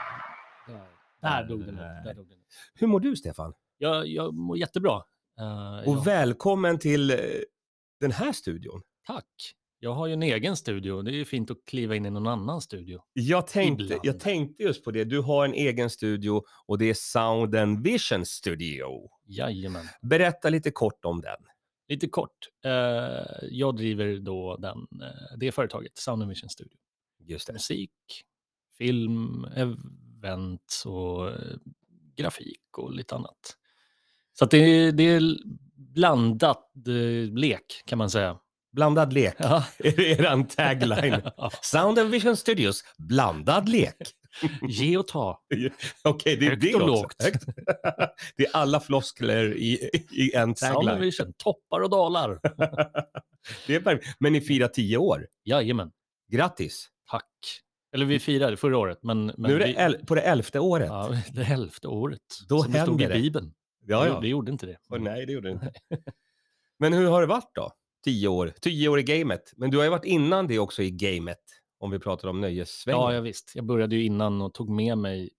[1.23, 2.05] där dog den ut.
[2.05, 2.47] Där dog den ut.
[2.75, 3.55] Hur mår du Stefan?
[3.79, 5.03] Jag, jag mår jättebra.
[5.41, 7.17] Uh, Och jag, välkommen till eh,
[8.01, 8.83] den här studion.
[9.07, 9.55] tack.
[9.85, 11.03] Jag har ju en egen studio.
[11.03, 13.03] Det är ju fint att kliva in i någon annan studio.
[13.13, 14.01] Jag tänkte, Ibland.
[14.05, 15.05] jag tänkte just på det.
[15.05, 19.11] Du har en egen studio och det är Sound and Vision Studio.
[19.27, 19.87] Jajamän.
[20.03, 21.37] Berätta lite kort om den.
[21.89, 22.49] Lite kort.
[22.65, 26.79] eh, jag driver då den, eh, det företaget, Sound and Vision Studio.
[27.19, 27.53] Just det.
[27.53, 27.91] Musik,
[28.79, 31.35] film, event och eh,
[32.17, 33.57] grafik och lite annat.
[34.39, 35.37] Så det, är- det är
[35.77, 38.39] blandat eh, lek kan man säga.
[38.75, 39.35] Blandad lek.
[39.39, 39.65] Ja.
[39.79, 41.23] Är det eran tagline?
[41.63, 43.97] Sound and Vision Studios, blandad lek.
[44.69, 45.41] Ge och ta.
[46.05, 46.93] Okej, det är Högt det och också.
[47.03, 47.23] lågt.
[47.23, 47.45] Högt.
[48.37, 51.01] det är alla floskler i, i en tagline.
[51.01, 52.41] Vision, toppar och dalar.
[53.67, 54.17] det är perfekt.
[54.21, 55.27] Men ni firar tio år.
[55.45, 55.91] Jajamän,
[56.33, 56.89] Grattis!
[57.11, 57.25] tack.
[57.95, 59.27] Eller vi firade förra året, men...
[59.27, 60.87] men nu är det vi, el- på det elfte året.
[60.89, 62.21] Ja, det elfte året.
[62.49, 63.23] Då som det stod i händer det.
[63.23, 63.53] Bibeln.
[63.87, 64.21] ja, Det, ja.
[64.21, 64.77] det gjorde inte det.
[64.91, 65.73] Åh, nej, det gjorde det inte.
[66.79, 67.73] Men hur har det varit då?
[68.05, 68.53] Tio år.
[68.61, 69.53] Tio år i gamet.
[69.57, 71.41] Men du har ju varit innan det också i gamet.
[71.79, 73.01] Om vi pratar om nöjessvängen.
[73.01, 73.53] Ja, jag visst.
[73.55, 75.31] Jag började ju innan och tog med mig,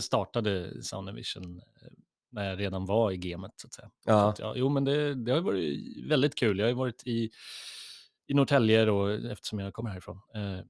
[0.00, 1.88] startade Sound and Vision eh,
[2.30, 3.90] när jag redan var i gamet så att säga.
[4.04, 4.28] Så ja.
[4.28, 6.58] att, ja, jo, men det, det har varit väldigt kul.
[6.58, 7.30] Jag har ju varit i,
[8.26, 10.20] i Norrtälje då, eftersom jag kommer härifrån.
[10.34, 10.60] Eh,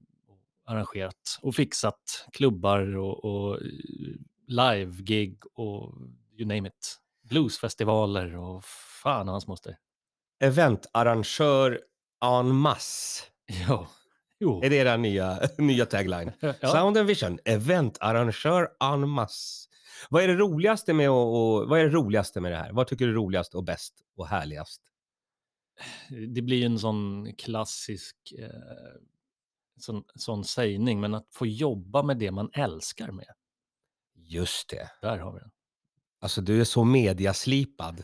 [0.65, 3.67] arrangerat och fixat klubbar och, och eh,
[4.47, 5.93] live-gig och
[6.37, 6.99] you name it.
[7.21, 8.63] Bluesfestivaler och
[9.03, 9.77] fan och hans moster.
[10.39, 11.81] Eventarrangör
[12.25, 13.23] en masse.
[13.67, 13.87] Ja,
[14.39, 14.63] jo.
[14.63, 16.31] Är det era nya, nya tagline?
[16.39, 16.53] Ja.
[16.53, 19.69] Sound and Vision, eventarrangör en masse.
[20.09, 22.71] Vad är det roligaste med och, och, vad är det roligaste med det här?
[22.71, 24.81] Vad tycker du är roligast och bäst och härligast?
[26.27, 28.49] det blir ju en sån klassisk eh,
[29.77, 33.33] sån, sån sägning, men att få jobba med det man älskar med,
[34.15, 34.91] Just det.
[35.01, 35.51] där har vi den.
[36.21, 38.03] Alltså du är så mediaslipad.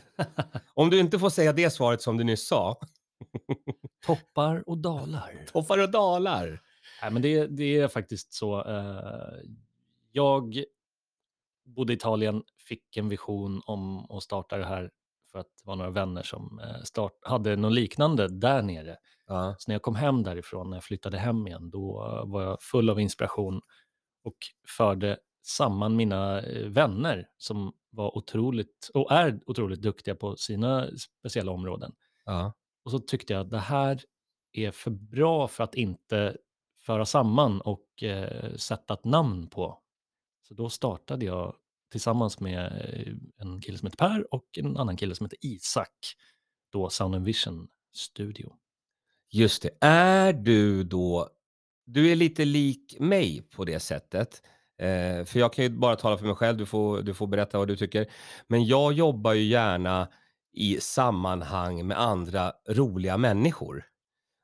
[0.74, 2.80] Om du inte får säga det svaret som du nyss sa.
[4.06, 5.44] Toppar och dalar.
[5.52, 6.62] Toppar och dalar.
[7.02, 8.64] Nej, men det, det är faktiskt så.
[8.64, 9.50] Eh,
[10.12, 10.64] jag
[11.64, 14.90] bodde i Italien, fick en vision om att starta det här
[15.32, 18.96] för att det var några vänner som eh, start, hade något liknande där nere.
[19.26, 19.54] Ja.
[19.58, 21.92] Så när jag kom hem därifrån, när jag flyttade hem igen, då
[22.26, 23.60] var jag full av inspiration
[24.24, 24.36] och
[24.76, 30.88] förde samman mina eh, vänner som var otroligt, och är otroligt duktiga på sina
[31.20, 31.92] speciella områden.
[32.24, 32.52] Ja.
[32.84, 34.02] Och så tyckte jag att det här
[34.52, 36.36] är för bra för att inte
[36.80, 39.82] föra samman och eh, sätta ett namn på.
[40.42, 41.56] Så då startade jag
[41.90, 45.98] tillsammans med eh, en kille som heter Per och en annan kille som heter Isak,
[46.70, 48.52] då Sound and Vision Studio.
[49.30, 49.70] Just det.
[49.80, 51.30] Är du då,
[51.84, 54.42] du är lite lik mig på det sättet.
[54.78, 57.58] Eh, för jag kan ju bara tala för mig själv, du får, du får berätta
[57.58, 58.06] vad du tycker.
[58.46, 60.08] Men jag jobbar ju gärna
[60.52, 63.84] i sammanhang med andra roliga människor.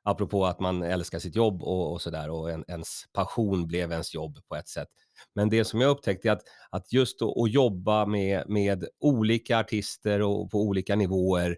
[0.05, 4.13] Apropå att man älskar sitt jobb och, och sådär och en, ens passion blev ens
[4.13, 4.87] jobb på ett sätt.
[5.35, 9.59] Men det som jag upptäckte är att, att just att, att jobba med, med olika
[9.59, 11.57] artister och på olika nivåer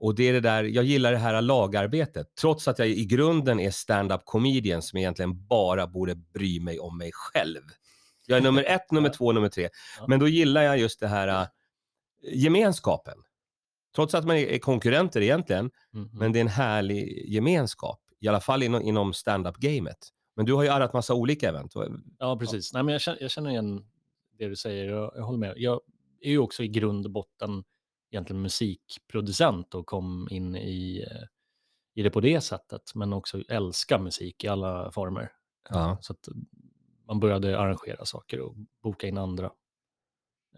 [0.00, 3.60] och det är det där, jag gillar det här lagarbetet, trots att jag i grunden
[3.60, 7.60] är stand-up comedian som egentligen bara borde bry mig om mig själv.
[8.30, 9.68] Jag är nummer ett, nummer två, nummer tre.
[9.98, 10.04] Ja.
[10.08, 11.46] Men då gillar jag just det här äh,
[12.32, 13.18] gemenskapen.
[13.94, 16.10] Trots att man är konkurrenter egentligen, Mhm.
[16.12, 18.00] men det är en härlig gemenskap.
[18.20, 20.08] I alla fall inom, inom stand-up-gamet.
[20.36, 21.74] Men du har ju arrat massa olika event.
[22.18, 22.72] Ja, precis.
[22.72, 23.84] Nej, men jag, känner, jag känner igen
[24.38, 24.84] det du säger.
[24.84, 25.54] Jag, jag håller med.
[25.56, 25.80] Jag
[26.20, 27.64] är ju också i grund och botten
[28.10, 31.06] egentligen musikproducent och kom in i,
[31.94, 32.94] i det på det sättet.
[32.94, 35.32] Men också älskar musik i alla former.
[35.68, 35.98] Ja.
[36.00, 36.14] Så
[37.10, 39.50] man började arrangera saker och boka in andra.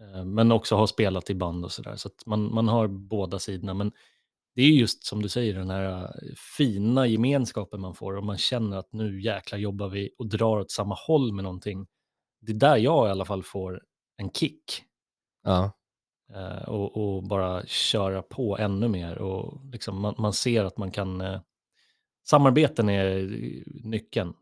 [0.01, 1.95] Eh, Men också ha spelat i band och sådär.
[1.95, 3.73] Så att man, man har båda sidorna.
[3.73, 3.91] Men
[4.55, 8.37] det är just som du säger, den här eh, fina gemenskapen man får och man
[8.37, 11.87] känner att nu jäklar jobbar vi och drar åt samma håll med någonting.
[12.41, 13.83] Det är där jag i alla fall får
[14.17, 14.83] en kick.
[15.43, 15.71] Ja.
[16.33, 19.17] Eh, och, och bara köra på ännu mer.
[19.17, 21.23] Och liksom man, man ser att man kan...
[22.25, 23.29] Samarbeten är
[23.83, 24.33] nyckeln.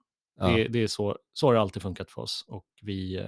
[0.41, 0.47] Ja.
[0.47, 3.25] Det, det är så, så har det alltid funkat för oss och vi, eh,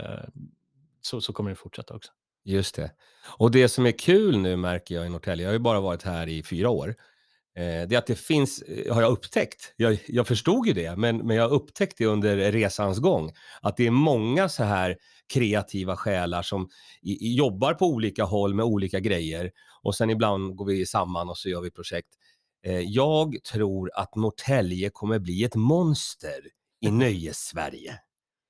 [1.01, 2.11] så, så kommer det fortsätta också.
[2.45, 2.91] Just det.
[3.37, 6.03] Och det som är kul nu märker jag i Norrtälje, jag har ju bara varit
[6.03, 6.89] här i fyra år,
[7.57, 10.95] eh, det är att det finns, eh, har jag upptäckt, jag, jag förstod ju det,
[10.95, 13.31] men, men jag har upptäckt det under resans gång,
[13.61, 14.97] att det är många så här
[15.33, 16.69] kreativa själar som
[17.01, 19.51] i, i, jobbar på olika håll med olika grejer
[19.83, 22.09] och sen ibland går vi samman och så gör vi projekt.
[22.85, 26.39] Jag tror att Norrtälje kommer bli ett monster
[26.83, 27.99] i nöjes-Sverige.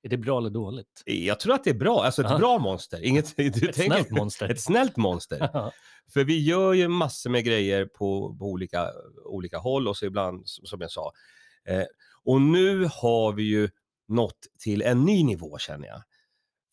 [0.03, 1.03] Är det bra eller dåligt?
[1.05, 2.37] Jag tror att det är bra, alltså ett Ja.
[2.37, 3.03] bra monster.
[3.05, 4.49] Inget, du Ett tänker- snällt monster.
[4.49, 5.39] Ett snällt monster.
[5.53, 5.71] Ja.
[6.13, 8.89] För vi gör ju massor med grejer på, på olika,
[9.25, 11.11] olika håll och så ibland, som jag sa.
[11.69, 11.83] Eh,
[12.23, 13.69] och nu har vi ju
[14.07, 16.01] nått till en ny nivå känner jag.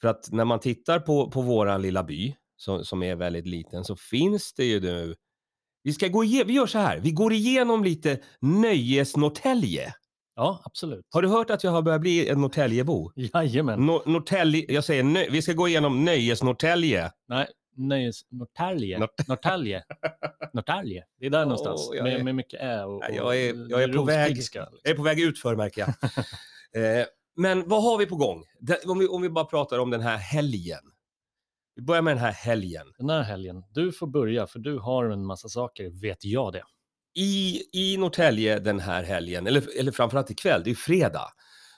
[0.00, 3.84] För att när man tittar på, på våran lilla by, som, som är väldigt liten,
[3.84, 5.14] så finns det ju nu...
[5.82, 9.94] Vi, ska gå igen, vi gör så här, vi går igenom lite nöjes-Norrtälje.
[10.40, 11.06] Ja, absolut.
[11.10, 13.12] Har du hört att jag har börjat bli en Norrtäljebo?
[13.14, 13.80] Jajamän.
[13.80, 17.10] Nor- Norrtälje, jag säger nö, vi ska gå igenom nöjes-Norrtälje.
[17.28, 17.46] Nej,
[17.76, 18.20] nöjes...
[18.30, 18.98] Norrtälje.
[18.98, 19.82] Nort- Norrtälje.
[20.52, 21.04] Norrtälje.
[21.20, 21.88] Det är där Åh, någonstans.
[21.92, 24.36] jag är- Med, med mycket ä och, och jag är- jag är på väg.
[24.36, 24.66] liksom.
[24.82, 25.88] Jag är på väg ut för märker jag.
[27.00, 27.06] eh,
[27.36, 28.44] men vad har vi på gång?
[28.86, 30.80] Om, vi, om vi bara pratar om den här helgen.
[31.76, 32.86] Vi börjar med den här helgen.
[32.98, 36.62] Den här helgen, du får börja för du har en massa saker, vet jag det.
[37.14, 41.32] I, i Norrtälje den här helgen, eller, eller framförallt ikväll, det är fredag.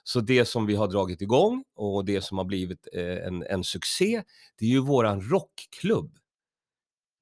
[0.04, 3.64] Så det som vi har dragit igång och det som har blivit eh, en, en
[3.64, 4.22] succé,
[4.58, 6.18] det är ju våran rockklubb.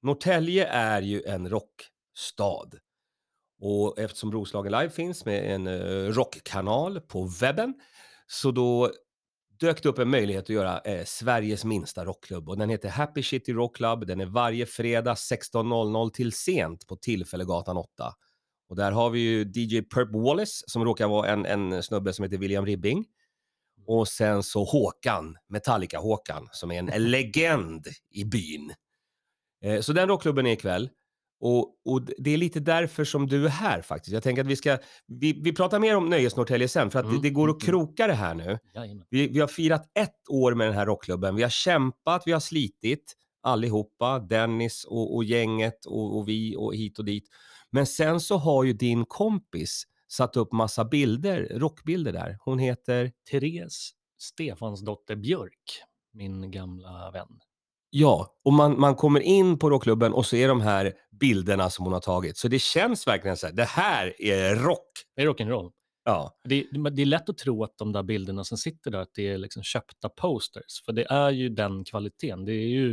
[0.03, 2.71] Norrtälje är ju en rockstad.
[3.61, 7.75] Och eftersom Roslagen Live finns med en eh, rockkanal på webben,
[8.27, 8.93] så då
[9.61, 12.49] dök det upp en möjlighet att göra eh, Sveriges minsta rockklubb.
[12.49, 14.07] Och den heter Happy City Rock Club.
[14.07, 18.15] Den är varje fredag 16.00 till sent på Tillfällegatan 8.
[18.69, 22.23] Och där har vi ju DJ Perp Wallace som råkar vara en, en snubbe som
[22.23, 23.07] heter William Ribbing.
[23.87, 28.73] Och sen så Håkan, Metallica-Håkan, som är en legend i byn.
[29.65, 30.91] Eh, Så den rockklubben är ikväll.
[31.41, 34.13] Och, och det är lite därför som du är här faktiskt.
[34.13, 37.17] Jag tänker att vi ska, vi, vi pratar mer om Nöjes-Norrtälje sen, för att Mm,
[37.17, 37.73] det, det går mm, att mm.
[37.73, 38.59] kroka det här nu.
[39.11, 41.37] Vi, vi har firat ett år med den här rockklubben.
[41.37, 46.75] Vi har kämpat, vi har slitit allihopa, Dennis och, och gänget och, och vi och
[46.75, 47.25] hit och dit.
[47.71, 52.39] Men sen så har ju din kompis satt upp massa bilder, rockbilder där.
[52.41, 55.83] Hon heter, Therese Stefansdotter Björk,
[56.13, 57.39] min gamla vän.
[57.91, 61.85] Ja, och man, man kommer in på rockklubben och så är de här bilderna som
[61.85, 62.37] hon har tagit.
[62.37, 64.89] Så det känns verkligen så här, det här är rock.
[65.17, 65.71] Det är rock'n'roll.
[66.05, 69.15] Ja, Det, det är lätt att tro att de där bilderna som sitter där, att
[69.15, 70.83] det är liksom köpta posters.
[70.85, 72.45] För det är ju den kvaliteten.
[72.45, 72.89] Det är ju,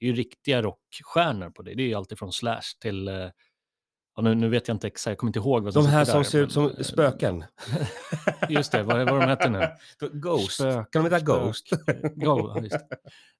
[0.00, 1.74] det är ju riktiga rockstjärnor på det.
[1.74, 3.08] Det är ju alltid från Slash till...
[4.16, 6.04] Ja, nu, nu vet jag inte exakt, jag kommer inte ihåg vad som de här
[6.04, 7.44] som där, ser ut som eh, spöken.
[8.48, 9.68] Just det, vad, vad de heter nu?
[10.12, 10.60] Ghost.
[10.60, 11.70] Spök- kan de heta Ghost?
[12.14, 12.76] Go, ja, just.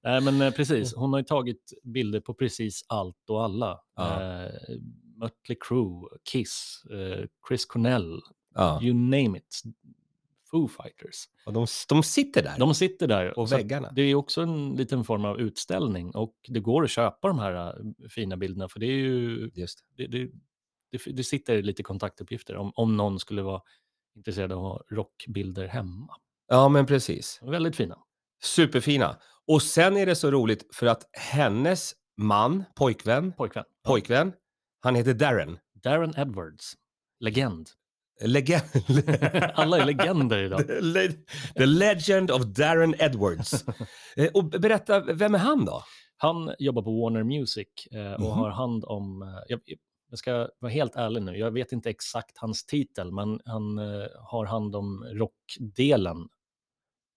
[0.03, 0.95] Nej, men eh, precis.
[0.95, 3.79] Hon har ju tagit bilder på precis allt och alla.
[3.95, 4.43] Ja.
[4.43, 4.51] Eh,
[5.17, 8.21] Mötley Crüe, Kiss, eh, Chris Cornell,
[8.55, 9.61] Ja, you name it.
[10.51, 11.15] Foo Fighters.
[11.45, 12.59] och de, de sitter där.
[12.59, 13.43] De sitter där.
[13.43, 13.91] Att väggarna.
[13.91, 17.67] Det är också en liten form av utställning och det går att köpa de här
[17.67, 20.31] eh, fina bilderna för det är ju, Just det, det, det,
[21.05, 23.61] det sitter lite kontaktuppgifter om, om någon skulle vara
[24.15, 26.13] intresserad av att ha rockbilder hemma.
[26.47, 27.39] Ja, men precis.
[27.41, 27.97] Väldigt fina.
[28.43, 29.17] Superfina.
[29.47, 33.63] Och sen är det så roligt för att hennes man, pojkvän, Pojkvän.
[33.83, 33.89] Ja.
[33.89, 34.33] pojkvän,
[34.81, 35.57] han heter Darren.
[35.83, 36.73] Darren Edwards.
[37.19, 37.69] Legend.
[38.25, 38.63] Legend.
[39.53, 40.67] Alla är legender idag.
[40.67, 41.13] The, le-
[41.55, 43.65] the legend of Darren Edwards.
[44.17, 45.83] Eh, Och berätta, vem är han då?
[46.17, 48.29] Han jobbar på Warner Music eh, och Mhm.
[48.31, 49.59] har hand om, eh, jag,
[50.13, 54.07] jag ska vara helt ärlig nu, jag vet inte exakt hans titel, men han eh,
[54.19, 56.29] har hand om rockdelen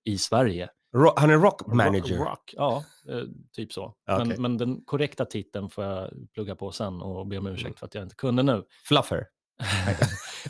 [0.04, 0.68] i Sverige.
[0.94, 2.16] Ro- han är rock manager.
[2.16, 3.22] Rock, rock, ja, eh,
[3.52, 3.94] typ så.
[4.10, 4.26] Okej.
[4.26, 7.86] Men, men den korrekta titeln får jag plugga på sen och be om ursäkt för
[7.86, 8.64] att jag inte kunde nu.
[8.84, 9.26] Fluffer.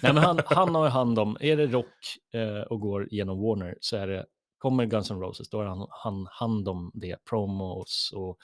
[0.02, 3.78] Nej, men han, han har hand om, är det rock eh, och går genom Warner
[3.80, 4.26] så är det,
[4.58, 8.38] kommer Guns N' Roses, då har han, han hand om det, promos och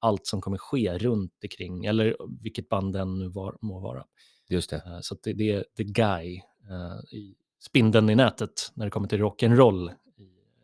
[0.00, 4.04] allt som kommer ske runt omkring, eller vilket band den nu var, må vara.
[4.48, 4.76] Just det.
[4.76, 6.36] Eh, så att det, det är the guy,
[6.70, 9.90] eh, i spindeln i nätet när det kommer till rock'n'roll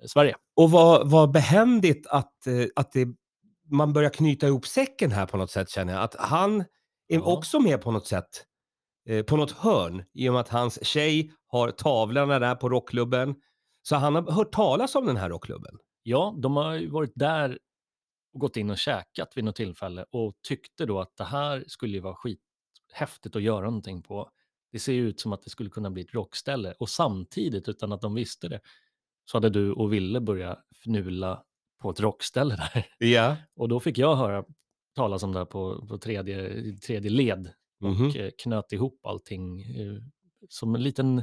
[0.04, 0.36] i Sverige.
[0.56, 3.08] Och vad, vad behändigt att, eh, att det,
[3.70, 6.02] man börjar knyta ihop säcken här på något sätt känner jag.
[6.02, 6.64] Att han är
[7.08, 7.20] Ja.
[7.22, 8.44] också med på något sätt.
[9.26, 13.34] På något hörn i och med att hans tjej har tavlorna där på rockklubben.
[13.82, 15.78] Så han har hört talas om den här rockklubben.
[16.02, 17.58] Ja, de har ju varit där
[18.34, 21.92] och gått in och käkat vid något tillfälle och tyckte då att det här skulle
[21.92, 24.30] ju vara skithäftigt att göra någonting på.
[24.72, 27.92] Det ser ju ut som att det skulle kunna bli ett rockställe och samtidigt, utan
[27.92, 28.60] att de visste det,
[29.24, 31.44] så hade du och Ville börjat fnula
[31.82, 32.86] på ett rockställe där.
[32.98, 33.36] Ja.
[33.56, 34.44] Och då fick jag höra
[34.96, 38.10] talas om det här på, på tredje, tredje led och Mhm.
[38.16, 40.02] eh, knöt ihop allting eh,
[40.48, 41.22] som en liten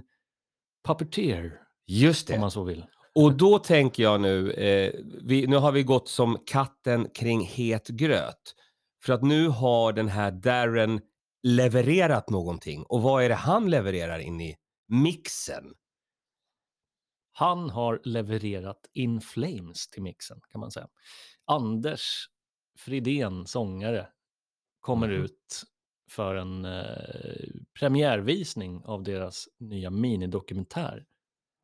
[0.87, 2.39] puppeteer, Just om det.
[2.39, 2.85] man så vill.
[3.15, 7.87] Och då tänker jag nu, eh, vi, nu har vi gått som katten kring het
[7.87, 8.55] gröt.
[9.03, 11.01] För att nu har den här Darren
[11.43, 12.83] levererat någonting.
[12.83, 14.55] Och vad är det han levererar in i
[14.87, 15.73] mixen?
[17.33, 20.87] Han har levererat In Flames till mixen, kan man säga.
[21.45, 22.25] Anders
[22.79, 24.07] Fridén, sångare,
[24.79, 25.23] kommer Mhm.
[25.23, 25.63] ut
[26.09, 27.47] för en eh,
[27.79, 31.05] premiärvisning av deras nya minidokumentär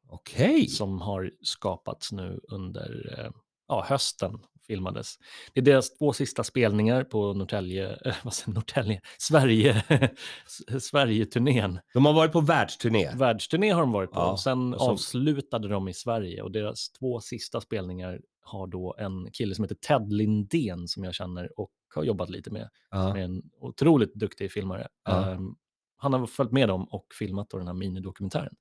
[0.10, 0.68] Okej.
[0.68, 3.32] som har skapats nu under eh,
[3.68, 5.16] ja, hösten, filmades.
[5.54, 9.84] Det är deras två sista spelningar på Norrtälje, eh, vad säger Norrtälje, Sverige,
[10.80, 11.80] Sverige-turnén.
[11.94, 13.12] De har varit på världsturné.
[13.16, 14.20] Världsturné har de varit på.
[14.20, 18.68] Ja, och sen och så- avslutade de i Sverige och deras två sista spelningar har
[18.68, 22.70] då en kille som heter Ted Lindén som jag känner och har jobbat lite med.
[22.92, 23.08] Ja.
[23.08, 24.88] Som är en otroligt duktig filmare.
[25.06, 25.32] Ja.
[25.32, 25.56] Ehm,
[25.98, 28.54] han har följt med dem och filmat då den här minidokumentären.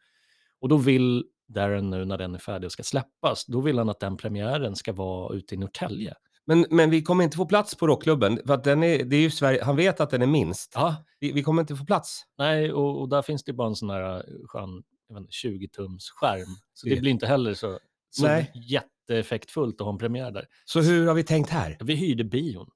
[0.60, 3.88] Och då vill Darren nu när den är färdig och ska släppas, då vill han
[3.88, 6.14] att den premiären ska vara ute i Norrtälje.
[6.48, 8.40] Men, men vi kommer inte få plats på rockklubben.
[8.46, 10.72] För att den är, det är ju Sverige, han vet att den är minst.
[10.74, 12.22] Ja, Vi, vi kommer inte få plats.
[12.38, 15.32] nej, och, och där finns det bara en sån här eh, skön jag vet inte,
[15.32, 16.46] 20-tums skärm.
[16.74, 17.78] Så det Det- blir inte heller så,
[18.10, 18.52] så Nej.
[18.54, 20.46] jätteeffektfullt att ha en premiär där.
[20.64, 21.76] Så hur har vi tänkt här?
[21.80, 22.70] Vi hyrde bion,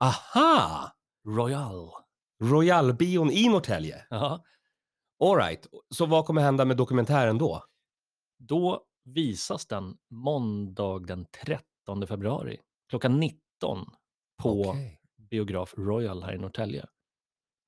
[0.00, 0.90] Aha!
[1.28, 1.90] Royal.
[2.42, 4.02] Royalbion i Norrtälje.
[4.10, 4.44] Ja.
[5.24, 5.66] All right.
[5.94, 7.62] Så vad kommer hända med dokumentären då?
[8.38, 13.86] Då visas den måndag den 13 februari klockan 19
[14.42, 15.00] på Okej.
[15.30, 16.86] biograf Royal här i Norrtälje.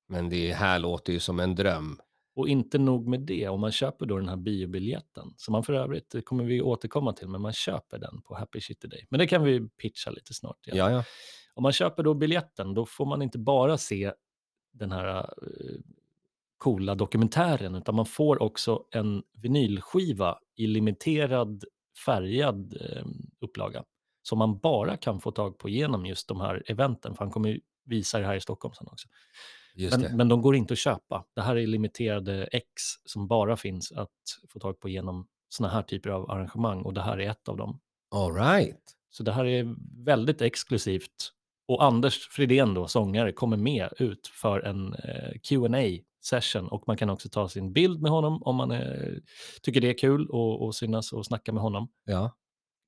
[0.07, 2.01] Men det här låter ju som en dröm.
[2.35, 5.73] Och inte nog med det, om man köper då den här biobiljetten, som man för
[5.73, 9.05] övrigt, det kommer vi återkomma till, men man köper den på Happy City Day.
[9.09, 10.57] Men det kan vi pitcha lite snart.
[10.63, 11.03] ja.
[11.53, 14.13] Om man köper då biljetten, då får man inte bara se
[14.73, 15.79] den här eh,
[16.59, 21.63] coola dokumentären, utan man får också en vinylskiva i limiterad
[22.05, 23.05] färgad eh,
[23.41, 23.83] upplaga
[24.23, 27.49] som man bara kan få tag på genom just de här eventen, för han kommer
[27.49, 29.07] ju visa det här i Stockholm sen också.
[29.75, 30.07] Just det.
[30.07, 31.25] Men, men de går inte att köpa.
[31.35, 32.71] Det här är limiterade X
[33.05, 34.09] som bara finns att
[34.49, 37.57] få tag på genom såna här typer av arrangemang och det här är ett av
[37.57, 37.79] dem.
[38.15, 38.95] All right.
[39.09, 39.75] Så det här är
[40.05, 41.33] väldigt exklusivt.
[41.67, 45.67] Och Anders Fridén då, sångare, kommer med ut för en eh, qa
[46.21, 49.13] session och man kan också ta sin bild med honom om man eh,
[49.61, 52.31] tycker det är kul och, och synas och snacka med honom Ja.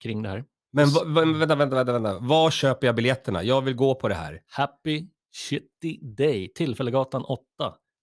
[0.03, 0.43] kring det här.
[0.73, 0.89] Men
[1.37, 2.19] vänta, vänta, vänta, vänta.
[2.19, 3.43] Var köper jag biljetterna?
[3.43, 4.41] Jag vill gå på det här.
[4.47, 7.41] Happy Shitty Day, Tillfällegatan 8,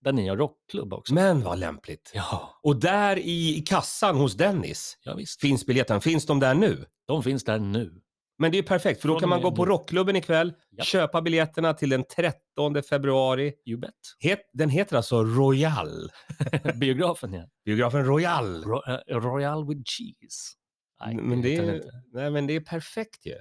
[0.05, 1.15] där ni har rockklubb också.
[1.15, 2.13] Men vad lämpligt.
[2.15, 5.41] Ja, Och där i, i kassan hos Dennis ja visst.
[5.41, 6.01] finns biljetterna.
[6.01, 6.85] Finns de där nu?
[7.07, 8.01] De finns där nu.
[8.39, 10.87] Men det är perfekt, för då kan man gå på rockklubben ikväll, Japp.
[10.87, 13.55] köpa biljetterna till den 13 februari.
[13.67, 13.95] You bet.
[14.19, 16.11] Het, den heter alltså Royal.
[16.75, 17.49] Biografen ja.
[17.65, 18.65] Biografen Royal.
[18.65, 20.55] Ro eh, Royal with cheese.
[21.01, 23.37] Nej, men, det är, nej, men det är perfekt ju.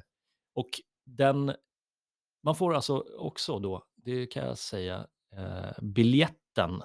[0.55, 0.69] Och
[1.05, 1.53] den,
[2.43, 6.81] man får alltså också då, det kan jag säga, eh, biljetten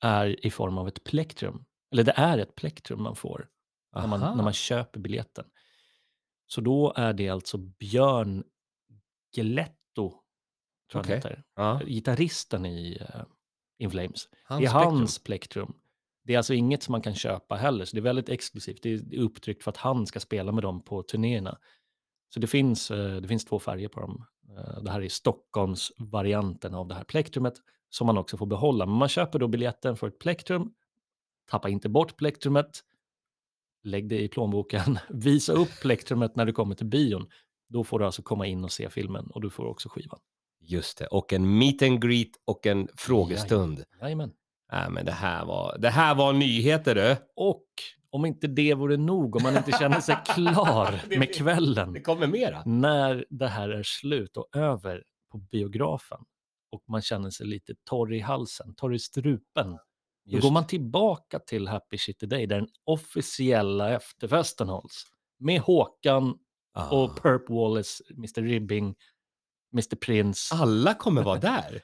[0.00, 1.64] är i form av ett plektrum.
[1.92, 3.48] Eller det är ett plektrum man får
[3.94, 4.34] när man, Aha.
[4.34, 5.44] när man köper biljetten.
[6.50, 8.44] Så då är det alltså Björn
[9.36, 10.12] Geletto,
[10.92, 11.80] tror han heter, Ja.
[11.86, 13.22] gitarristen i uh,
[13.78, 14.28] In Flames.
[14.44, 14.94] Hans det är spektrum.
[14.96, 15.72] hans plektrum.
[16.24, 18.82] Det är alltså inget som man kan köpa heller, så det är väldigt exklusivt.
[18.82, 21.58] Det är upptryckt för att han ska spela med dem på turnéerna.
[22.34, 24.24] Så det finns, eh, det finns två färger på dem.
[24.56, 27.54] Eh, Det här är Stockholms varianten av det här plektrumet
[27.90, 28.86] som man också får behålla.
[28.86, 30.74] Men man köper då biljetten för ett plektrum,
[31.50, 32.84] tappa inte bort plektrumet,
[33.88, 37.26] lägg det i plånboken, visa upp plektrumet när du kommer till bion.
[37.68, 40.18] Då får du alltså komma in och se filmen och du får också skivan.
[40.60, 43.84] Just det, och en meet and greet och en frågestund.
[44.00, 44.30] Jajamän.
[44.72, 47.16] Nej, men det här var, det här var nyheter du.
[47.36, 47.64] Och
[48.10, 52.26] om inte det vore nog, om man inte känner sig klar med kvällen, Det kommer
[52.26, 52.62] mera.
[52.66, 55.02] när det här är slut och över
[55.32, 56.18] på biografen
[56.72, 59.78] och man känner sig lite torr i halsen, torr i strupen,
[60.28, 65.04] då Just går man tillbaka till Happy Shitty Day där den officiella efterfesten hålls.
[65.40, 66.34] Med Håkan
[66.74, 66.88] Ah.
[66.88, 68.94] och Perp Wallace, Mr Ribbing,
[69.72, 70.54] Mr Prince.
[70.54, 71.82] Alla kommer vara där.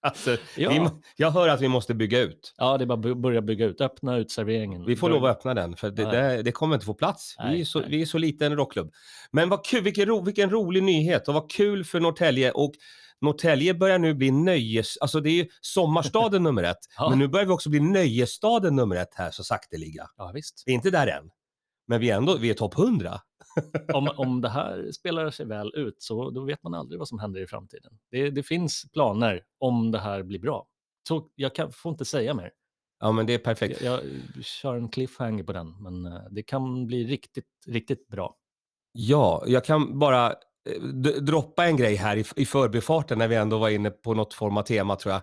[0.00, 0.70] alltså, Ja.
[0.70, 2.54] vi, jag hör att vi måste bygga ut.
[2.56, 4.84] Ja, det är bara att börja bygga ut, öppna utserveringen.
[4.84, 6.36] Vi får lov att öppna den, för det, Nej.
[6.36, 7.34] det, det kommer inte få plats.
[7.38, 7.88] vi, är Nej, så, nej.
[7.90, 8.92] vi är så liten rockklubb.
[9.30, 12.50] Men vad kul, vilken, ro, vilken rolig nyhet och vad kul för Norrtälje.
[12.52, 12.72] Och
[13.22, 14.96] Norrtälje börjar nu bli nöjes...
[14.96, 17.10] Alltså det är ju sommarstaden nummer ett, Ja.
[17.10, 20.08] men nu börjar vi också bli nöjesstaden nummer ett här så sakteliga.
[20.16, 20.62] Ja, visst.
[20.66, 21.30] Vi är inte där än,
[21.88, 23.20] men vi är ändå vi är topp 100.
[23.94, 27.18] Om, om det här spelar sig väl ut så då vet man aldrig vad som
[27.18, 27.92] händer i framtiden.
[28.10, 30.66] Det, det finns planer om det här blir bra.
[31.08, 32.50] Så jag kan, får inte säga mer.
[33.00, 33.80] Ja, men det är perfekt.
[33.82, 34.00] Jag,
[34.34, 38.36] jag kör en cliffhanger på den, men eh, det kan bli riktigt, riktigt bra.
[38.92, 40.34] Ja, jag kan bara
[41.20, 44.56] droppa en grej här i, i förbifarten när vi ändå var inne på något form
[44.56, 45.22] av tema tror jag.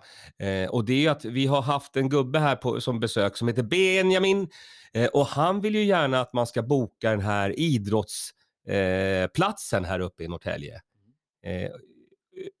[0.62, 3.36] Eh, och det är ju att vi har haft en gubbe här på, som besök
[3.36, 4.48] som heter Benjamin
[4.92, 10.00] eh, och han vill ju gärna att man ska boka den här idrottsplatsen eh, här
[10.00, 10.74] uppe i Norrtälje.
[11.46, 11.70] Eh,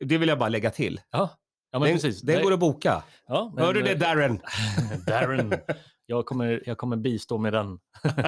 [0.04, 1.00] det vill jag bara lägga till.
[1.10, 1.30] Ja,
[1.72, 2.22] ja men den precis.
[2.22, 3.02] den går att boka.
[3.26, 4.40] ja, men, Hör du det eh, Darren?
[5.06, 5.54] Darren,
[6.06, 7.78] jag kommer, jag kommer bistå med den.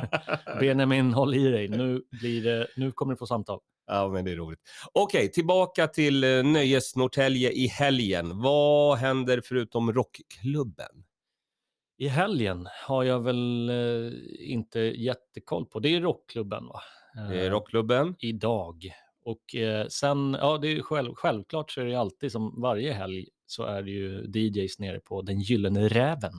[0.61, 1.69] Benjamin, håll i dig.
[1.69, 3.61] Nu, blir det, nu kommer du få samtal.
[3.87, 4.61] Ja, men det är roligt.
[4.93, 8.41] Okej, tillbaka till eh, Nöjes Norrtälje i helgen.
[8.41, 11.05] Vad händer förutom rockklubben?
[11.99, 15.81] I helgen har jag väl eh, inte jättekoll på.
[15.81, 16.81] Det är rockklubben va?
[17.29, 18.15] Det är Eh, rockklubben.
[18.19, 18.93] Idag.
[19.25, 23.29] Och eh, sen, ja det är själv, självklart så är det alltid som varje helg
[23.47, 26.33] så är det ju DJs nere på Den Gyllene Räven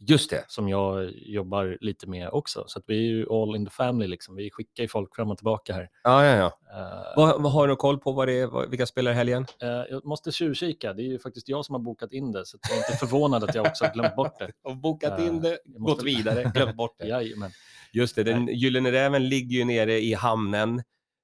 [0.00, 0.44] Just det.
[0.48, 2.64] som jag jobbar lite med också.
[2.66, 4.36] Så att vi är ju all in the family liksom.
[4.36, 5.88] Vi skickar ju folk fram och tillbaka här.
[6.02, 6.46] Ja, ja, ja.
[6.80, 9.46] Eh, Vad, vad har du koll på vad det är, vad, vilka spelar helgen?
[9.62, 10.92] eh, jag måste tjuvkika.
[10.92, 13.44] Det är ju faktiskt jag som har bokat in det så jag är inte förvånad
[13.44, 14.50] att jag också har glömt bort det.
[14.70, 17.06] Och bokat Eh, in det, jag måste- gått vidare, glömt bort det.
[17.08, 17.50] Jajamän.
[17.92, 20.82] Just det, den Gyllene Räven ligger ju nere i hamnen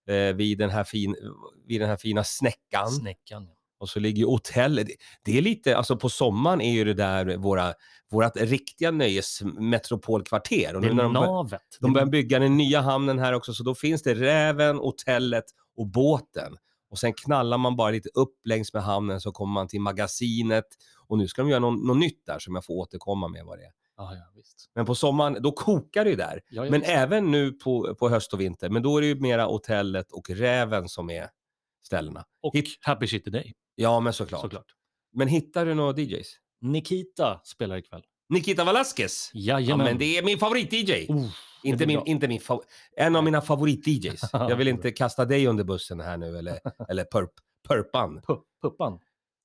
[0.09, 1.17] eh, vid, den här fin,
[1.67, 2.89] vid den här fina snäckan.
[2.89, 3.49] Snäckan.
[3.79, 4.87] Och så ligger hotellet.
[5.25, 7.73] Det, är lite, alltså på sommaren är ju det där våra,
[8.11, 8.91] vårat riktiga
[9.61, 10.75] nöjesmetropolkvarter.
[10.75, 11.61] Och Det är när de, navet.
[11.81, 15.45] de börjar bygga den nya hamnen här också, så då finns det Räven, hotellet
[15.77, 16.57] och båten.
[16.91, 20.65] Och sen knallar man bara lite upp längs med hamnen så kommer man till magasinet.
[21.07, 23.59] Och nu ska de göra något, något nytt där som jag får återkomma med vad
[23.59, 23.71] det är.
[23.97, 24.71] Ja, ja, visst.
[24.75, 26.41] Men på sommaren, då kokar det ju där.
[26.51, 26.93] Ja, Men visst.
[26.93, 28.69] även nu på, på höst och vinter.
[28.71, 31.29] Men då är det ju mera hotellet och Räven som är
[31.83, 32.25] ställena.
[32.43, 34.41] Och hit- Happy Shit Day, Ja, men såklart.
[34.41, 34.67] såklart.
[35.13, 36.35] Men hittar du några DJs?
[36.61, 38.03] Nikita spelar ikväll.
[38.29, 39.31] Nikita Velasquez.
[39.33, 39.85] Ja, Jajamän.
[39.87, 41.07] men det är min favorit-DJ.
[41.09, 41.27] Oh,
[41.63, 42.07] inte min, bra.
[42.07, 42.63] inte min fav-
[42.97, 44.29] en av mina favorit-DJs.
[44.33, 46.59] Jag vill inte kasta dig under bussen här nu eller,
[46.89, 47.31] eller perp,
[47.69, 48.21] perpan.
[48.21, 48.99] pu- Puppan.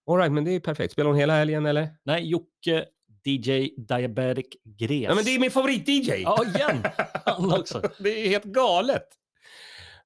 [0.08, 0.94] All right, men det är perfekt.
[0.94, 1.90] Spelar hon hela helgen eller?
[2.04, 2.86] Nej, Jocke
[3.26, 5.02] DJ Diabetic Gres.
[5.04, 6.22] Ja, men det är min favorit-DJ!
[6.22, 6.84] Ja, igen!
[7.26, 7.82] Han också.
[8.00, 9.08] det är helt galet.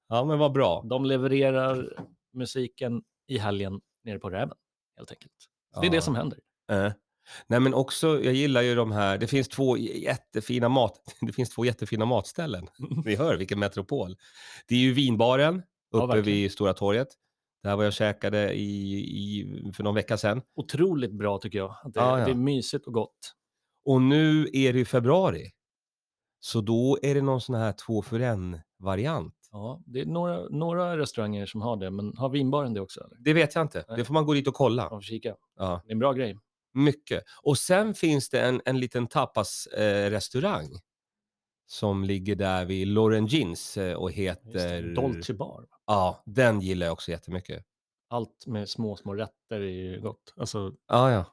[0.09, 0.85] Ja, men vad bra.
[0.89, 1.93] De levererar
[2.33, 4.57] musiken i helgen nere på Räven,
[4.97, 5.33] helt enkelt.
[5.73, 5.95] Så Det är Ja.
[5.95, 6.39] det som händer.
[6.71, 6.91] Eh.
[7.47, 11.49] Nej men också, jag gillar ju de här, det finns två jättefina mat, det finns
[11.49, 12.67] två jättefina matställen.
[13.05, 14.15] Ni hör vilken metropol.
[14.67, 16.25] Det är ju vinbaren Ja, uppe verkligen.
[16.39, 17.07] vid Stora torget.
[17.63, 20.41] Där var jag käkade i, i, för någon vecka sedan.
[20.55, 21.75] Otroligt bra tycker jag.
[21.83, 22.25] Det, Ja, ja.
[22.25, 23.33] det är mysigt och gott.
[23.85, 25.51] Och nu är det ju februari.
[26.39, 29.35] Så då är det någon sån här två för en-variant.
[29.55, 32.99] Ja, det är några, några restauranger som har det, men har vinbaren det också?
[33.03, 33.15] Eller?
[33.19, 33.85] Det vet jag inte.
[33.87, 33.97] Nej.
[33.97, 34.81] Det får man gå dit och kolla.
[34.89, 35.35] Man får kika.
[35.57, 36.39] Ja, Det är en bra grej.
[36.73, 37.23] mycket.
[37.43, 40.65] Och sen finns det en, en liten tapasrestaurang.
[40.65, 40.79] Eh,
[41.65, 44.95] som ligger där vid Lauren Jeans eh, och heter...
[44.95, 45.65] Dolce Bar.
[45.87, 47.65] Ja, den gillar jag också jättemycket.
[48.09, 50.33] Allt med små, små rätter är ju gott.
[50.37, 51.25] Alltså, Ja, ja.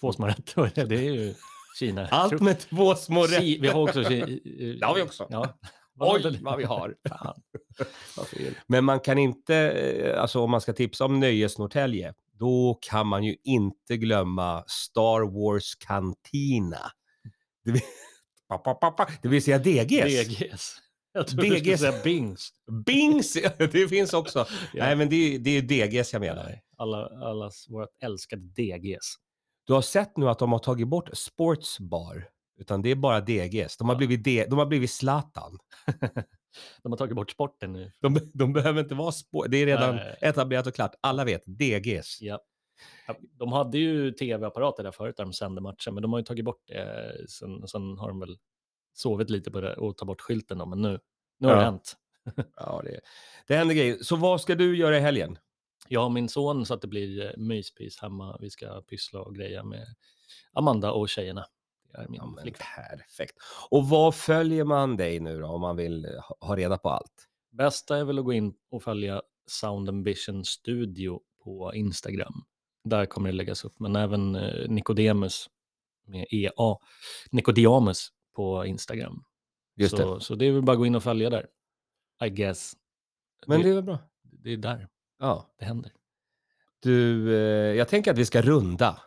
[0.00, 1.34] två små rätter, det är ju
[1.78, 2.06] Kina.
[2.06, 3.60] Allt med två små rätter.
[3.60, 4.00] Vi har också...
[4.02, 5.26] Ki- Det har vi också.
[5.30, 5.58] Ja.
[6.00, 6.94] Oj, vad vi har.
[8.66, 13.06] Men man kan inte, eh, alltså om man ska tipsa om Nöjes Norrtälje, då kan
[13.06, 16.90] man ju inte glömma Star Wars Cantina.
[17.64, 17.82] Det vill,
[18.48, 19.06] pa, pa, pa, pa.
[19.22, 20.28] det vill säga DGs.
[20.28, 20.76] DGs.
[21.12, 21.80] Jag trodde du skulle DGs.
[21.80, 22.50] säga Bings.
[22.86, 24.38] Bings, det finns också.
[24.74, 24.84] Ja.
[24.84, 26.44] Nej, men det, är- det är DGs jag menar.
[26.44, 29.14] Nej, alla, allas vårt älskade DGs.
[29.64, 32.24] Du har sett nu att de har tagit bort Sportsbar,
[32.60, 33.76] utan det är bara DGs.
[33.76, 35.58] De har blivit, D, de har blivit Zlatan.
[36.82, 37.92] De har tagit bort sporten nu.
[38.00, 39.48] De, de behöver inte vara spår.
[39.48, 40.16] Det är redan Nej.
[40.20, 40.94] etablerat och klart.
[41.00, 42.18] Alla vet, DGs.
[42.20, 42.40] Ja.
[43.38, 46.44] De hade ju tv-apparater där förut där de sände matcher, men de har ju tagit
[46.44, 47.12] bort det.
[47.28, 48.38] Sen, sen har de väl
[48.94, 50.98] sovit lite på det och tagit bort skylten då, men nu,
[51.38, 51.64] nu har det Ja.
[51.64, 51.96] hänt.
[52.56, 53.00] Ja, det,
[53.46, 53.98] det händer grejer.
[54.02, 55.38] Så vad ska du göra i helgen?
[55.88, 58.38] Jag har min son så att det blir eh, myspys hemma.
[58.40, 59.86] Vi ska pyssla och greja med
[60.52, 61.44] Amanda och tjejerna.
[61.94, 62.66] Är min Ja, flickvän.
[62.90, 63.36] perfekt.
[63.70, 67.28] Och vad följer man dig nu då om man vill ha- ha reda på allt?
[67.52, 72.44] Bästa är väl att gå in och följa Sound Ambition Studio på Instagram.
[72.84, 75.50] Där kommer det läggas upp, men även eh, Nicodemus
[76.06, 76.76] med EA,
[77.30, 79.24] Nicodemus på Instagram.
[79.76, 80.20] Just så, det.
[80.20, 81.46] så det är väl bara att gå in och följa där.
[82.24, 82.72] I guess.
[83.46, 83.98] Men det, det är väl bra.
[84.22, 85.54] det är där Ja.
[85.58, 85.92] det händer.
[86.80, 88.98] Du, eh, jag tänker att vi ska runda.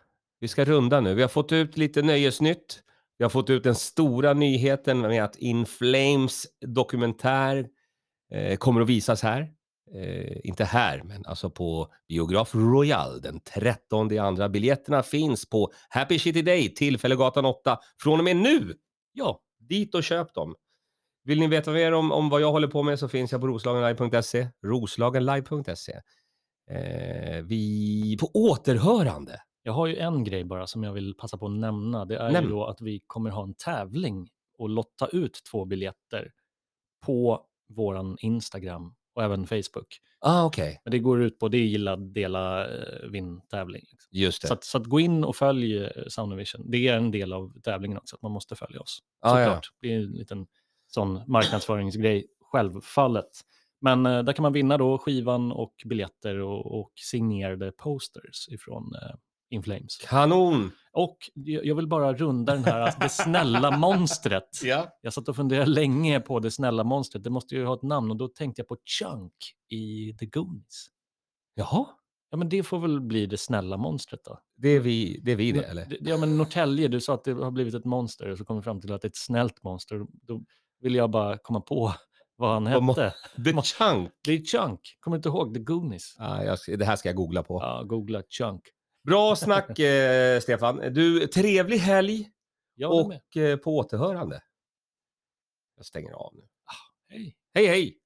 [0.44, 1.14] Vi ska runda nu.
[1.14, 2.84] Vi har fått ut lite nöjesnytt.
[3.18, 7.68] Vi har fått ut den stora nyheten med att In Flames dokumentär
[8.32, 9.42] eh, kommer att visas här.
[9.96, 14.50] Eh, inte här, men alltså på Biograf Royal den 13 i andra.
[14.50, 18.74] Biljetterna finns på Happy Shitty Day, Tillfällegatan 8, från och med nu.
[19.14, 20.56] Ja, dit och köp dem.
[21.24, 23.48] Vill ni veta mer om, om vad jag håller på med så finns jag på
[23.48, 25.94] roslagenlive.se, roslagenlive.se.
[26.72, 29.40] Eh, vi på återhörande.
[29.64, 32.06] Jag har ju en grej bara som jag vill passa på att nämna.
[32.06, 32.48] Det är Nämn.
[32.48, 36.32] ju då att vi kommer ha en tävling och lotta ut två biljetter
[37.06, 40.00] på våran Instagram och även Facebook.
[40.20, 40.82] Ah, okej.
[40.84, 43.82] Men det går ut på, det är gilla, dela, eh, vinn tävling.
[43.92, 44.10] Liksom.
[44.12, 44.48] Just det.
[44.48, 47.62] Så, att, så att gå in och följ eh, Sound Det är en del av
[47.62, 49.00] tävlingen också, att man måste följa oss.
[49.22, 49.46] Ah, ja.
[49.46, 49.68] Såklart.
[49.82, 50.48] Det är en liten
[50.88, 53.32] sån marknadsföringsgrej, självfallet.
[53.82, 58.96] Men eh, där kan man vinna då skivan och biljetter och, och signerade posters ifrån
[58.96, 59.16] eh,
[59.54, 59.98] In Flames.
[59.98, 60.72] Kanon!
[60.92, 64.50] Och jag vill bara runda den här, alltså, det snälla monstret.
[64.64, 64.88] Ja.
[65.02, 67.24] Jag satt och funderade länge på det snälla monstret.
[67.24, 69.34] Det måste ju ha ett namn och då tänkte jag på Chunk
[69.70, 70.86] i The Goonies.
[71.56, 71.86] Jaha,
[72.34, 74.40] Ja, men det får väl bli det snälla monstret då.
[74.58, 75.98] det är vi det, är vi det eller?
[76.02, 78.62] Ja, men Norrtälje, du sa att det har blivit ett monster och så kom vi
[78.62, 80.02] fram till att det är ett snällt monster.
[80.28, 80.44] Då
[80.80, 81.94] vill jag bara komma på
[82.36, 83.14] vad han hette.
[83.46, 84.10] The Chunk.
[84.26, 85.54] Det är Chunk, kommer du inte ihåg?
[85.54, 86.16] The Goonies.
[86.20, 87.60] Ah, jag, det här ska jag googla på.
[87.62, 88.62] Ja, googla Chunk.
[89.04, 90.94] Bra snack, eh, Stefan.
[90.94, 92.30] Du, trevlig helg
[92.84, 93.18] håller med.
[93.30, 94.44] och eh, på återhörande.
[95.76, 96.48] Jag stänger av nu.
[97.10, 97.36] Hej.
[97.54, 98.00] Hej, hej!